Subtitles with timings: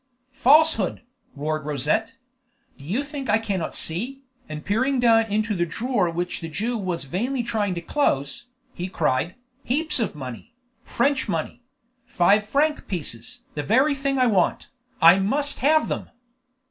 [0.33, 1.03] "Falsehood!"
[1.35, 2.15] roared Rosette.
[2.75, 6.75] "Do you think I cannot see?" And peering down into the drawer which the Jew
[6.75, 10.55] was vainly trying to close, he cried, "Heaps of money!
[10.83, 11.61] French money!
[12.07, 13.41] Five franc pieces!
[13.53, 14.69] the very thing I want!
[15.03, 16.09] I must have them!"